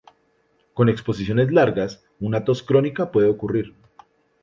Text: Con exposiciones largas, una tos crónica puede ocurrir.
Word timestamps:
Con 0.73 0.89
exposiciones 0.89 1.51
largas, 1.51 2.03
una 2.19 2.43
tos 2.43 2.63
crónica 2.63 3.11
puede 3.11 3.29
ocurrir. 3.29 3.75